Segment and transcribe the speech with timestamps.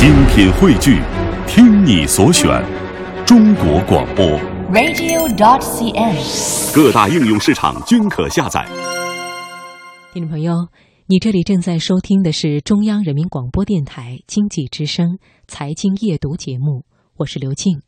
[0.00, 0.98] 精品汇聚，
[1.46, 2.48] 听你所选，
[3.26, 4.24] 中国广播。
[4.72, 6.74] radio.dot.cn，。
[6.74, 8.66] 各大应用市场均可下载。
[10.14, 10.68] 听众朋友，
[11.04, 16.86] 你这里正在收听的是中央人民广播电台经济之声财经夜读节目，
[17.18, 17.82] 我是刘静，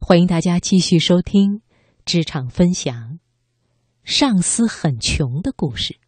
[0.00, 1.60] 欢迎大家继续收听
[2.04, 3.20] 职场分享
[4.02, 6.00] 上司很穷的故事。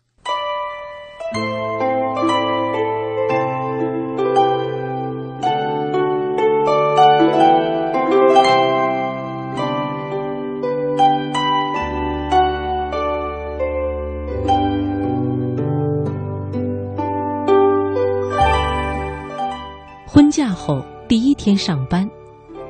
[20.17, 22.09] 婚假后第一天上班，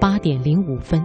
[0.00, 1.00] 八点零五分，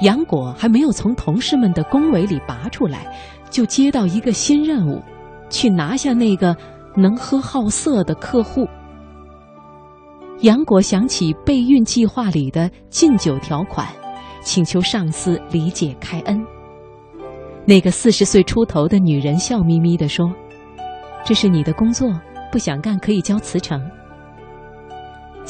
[0.00, 3.12] 杨果还没有从同事们的恭维里拔出来，
[3.50, 5.02] 就接到一个新任务，
[5.48, 6.56] 去拿下那个
[6.94, 8.64] 能喝好色的客户。
[10.42, 13.88] 杨果想起备孕计划里的禁酒条款，
[14.42, 16.40] 请求上司理解开恩。
[17.64, 20.32] 那个四十岁出头的女人笑眯眯地说
[21.26, 22.08] ：“这是你的工作，
[22.52, 23.82] 不想干可以交辞呈。”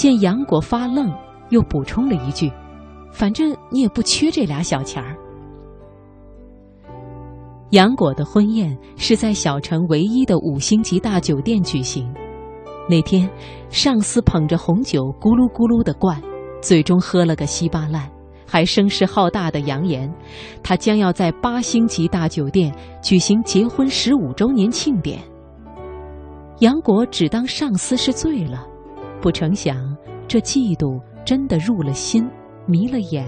[0.00, 1.12] 见杨果发愣，
[1.50, 2.50] 又补充了一句
[3.12, 5.14] ：“反正你也不缺这俩小钱儿。”
[7.72, 12.10] 杨果的婚宴是在小城唯一的五星级大酒店举行。
[12.88, 13.28] 那天，
[13.68, 16.18] 上司捧着红酒咕噜咕噜的灌，
[16.62, 18.10] 最终喝了个稀巴烂，
[18.46, 20.10] 还声势浩大的扬言，
[20.62, 25.18] 他将要在八星级大酒店举行结婚十五周年庆典。
[26.60, 28.66] 杨果只当上司是醉了。
[29.22, 29.89] 不成想，
[30.30, 32.24] 这嫉妒真的入了心，
[32.64, 33.26] 迷了眼。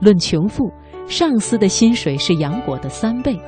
[0.00, 0.68] 论穷富，
[1.06, 3.40] 上司的薪水是杨果的三倍，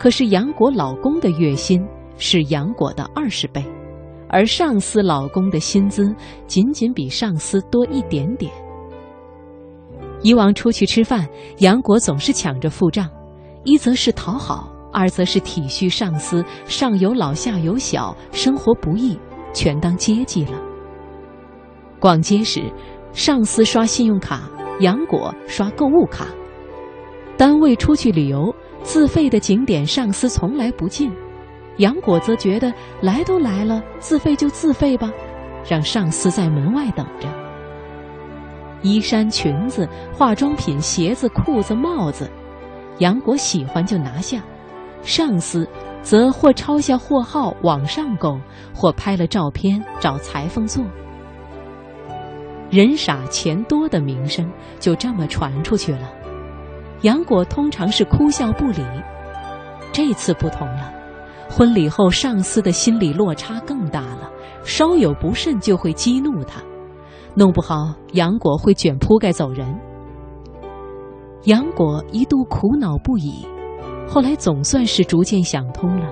[0.00, 1.80] 可是杨果老公的月薪
[2.16, 3.64] 是杨果的二十倍，
[4.28, 6.12] 而上司老公的薪资
[6.48, 8.50] 仅仅比上司多一点点。
[10.22, 11.24] 以往出去吃饭，
[11.58, 13.08] 杨果总是抢着付账，
[13.62, 19.16] 一则是讨好，二则是体恤上司上有老下有小，生活不易。
[19.54, 20.71] 全当接济了。
[22.02, 22.60] 逛街时，
[23.12, 26.26] 上司刷信用卡，杨果刷购物卡；
[27.36, 28.52] 单位出去旅游，
[28.82, 31.12] 自费的景点上司从来不进，
[31.76, 35.12] 杨果则觉得来都来了，自费就自费吧，
[35.64, 37.28] 让上司在门外等着。
[38.82, 42.28] 衣衫、裙子、化妆品、鞋子、裤子、帽子，
[42.98, 44.42] 杨果喜欢就拿下，
[45.02, 45.68] 上司。
[46.02, 48.36] 则或抄下货号网上购，
[48.74, 50.84] 或拍了照片找裁缝做。
[52.72, 54.50] 人傻钱多的名声
[54.80, 56.10] 就这么传出去了。
[57.02, 58.82] 杨果通常是哭笑不理，
[59.92, 60.90] 这次不同了。
[61.50, 64.30] 婚礼后，上司的心理落差更大了，
[64.64, 66.62] 稍有不慎就会激怒他，
[67.34, 69.78] 弄不好杨果会卷铺盖走人。
[71.44, 73.46] 杨果一度苦恼不已。
[74.08, 76.08] 后来总算是逐渐想通了，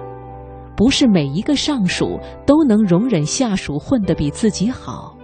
[0.77, 5.17] 不是每一个上属都能容忍下属混得比自己好。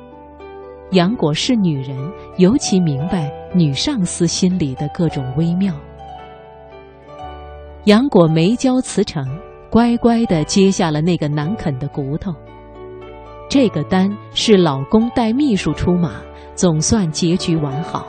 [0.93, 1.97] 杨果是女人，
[2.39, 5.75] 尤其明白女上司心里的各种微妙。
[7.85, 9.25] 杨果没交辞呈，
[9.71, 12.33] 乖乖地接下了那个难啃的骨头。
[13.49, 16.13] 这个单是老公带秘书出马，
[16.55, 18.07] 总算结局完好。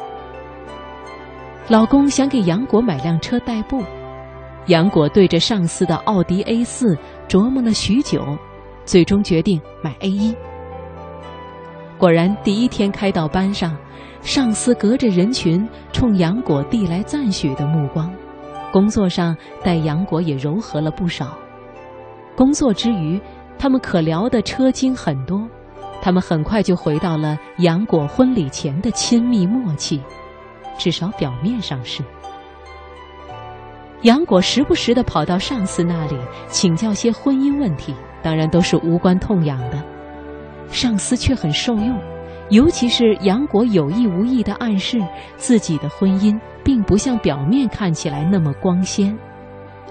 [1.67, 3.83] 老公想给杨果买辆车代步。
[4.67, 8.37] 杨果对着上司的奥迪 A 四琢磨了许久，
[8.85, 10.35] 最终决定买 A 一。
[11.97, 13.75] 果然，第一天开到班上，
[14.21, 18.13] 上司隔着人群冲杨果递来赞许的目光。
[18.71, 21.35] 工作上待杨果也柔和了不少。
[22.35, 23.19] 工作之余，
[23.57, 25.47] 他们可聊的车经很多。
[25.99, 29.99] 他们很快就回到了杨果婚礼前的亲密默契，
[30.77, 32.03] 至少表面上是。
[34.03, 36.15] 杨果时不时的跑到上司那里
[36.49, 39.83] 请教些婚姻问题，当然都是无关痛痒的。
[40.69, 41.99] 上司却很受用，
[42.49, 44.99] 尤其是杨果有意无意地暗示
[45.35, 49.17] 自己的婚姻并不像表面看起来那么光鲜。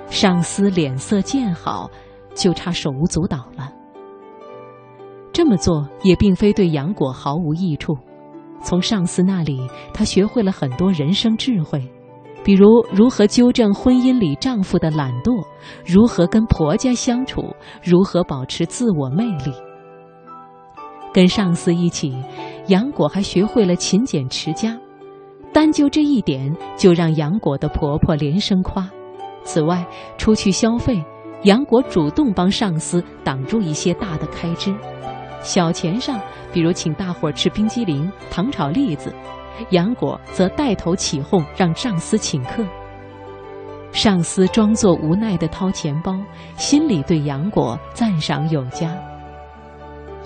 [0.09, 1.91] 上司脸色见好，
[2.35, 3.73] 就差手舞足蹈了。
[5.33, 7.97] 这么做也并非对杨果毫无益处，
[8.63, 11.83] 从上司那里，她学会了很多人生智慧。
[12.45, 15.45] 比如如何纠正婚姻里丈夫的懒惰，
[15.85, 17.43] 如何跟婆家相处，
[17.83, 19.53] 如何保持自我魅力。
[21.17, 22.15] 跟上司一起，
[22.67, 24.79] 杨果还学会了勤俭持家，
[25.51, 28.87] 单就这一点就让杨果的婆婆连声夸。
[29.43, 29.83] 此外，
[30.19, 31.03] 出去消费，
[31.45, 34.75] 杨果主动帮上司挡住一些大的开支。
[35.41, 36.21] 小钱上，
[36.53, 39.11] 比如请大伙儿吃冰激凌、糖炒栗子，
[39.71, 42.63] 杨果则带头起哄，让上司请客。
[43.91, 46.15] 上司装作无奈地掏钱包，
[46.59, 48.95] 心里对杨果赞赏有加。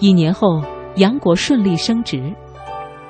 [0.00, 0.60] 一年后，
[0.96, 2.32] 杨果顺利升职，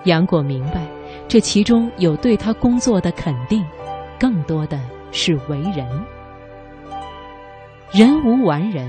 [0.04, 0.86] 杨果明白，
[1.26, 3.64] 这其中有对他工作的肯定，
[4.18, 4.78] 更多的
[5.10, 5.86] 是为人。
[7.90, 8.88] 人无完人，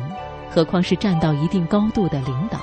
[0.50, 2.60] 何况是站到一定高度的领导，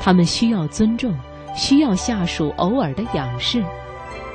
[0.00, 1.12] 他们需要尊重，
[1.56, 3.64] 需要下属偶尔的仰视。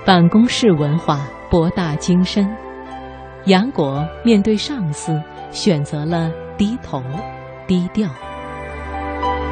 [0.06, 2.46] 办公室文化博大精深。
[3.46, 5.22] 杨果面对上司，
[5.52, 7.02] 选择了低头、
[7.68, 8.10] 低调。